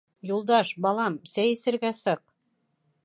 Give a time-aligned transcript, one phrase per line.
[0.29, 2.25] —Юлдаш, балам, сәй эсергә сыҡ!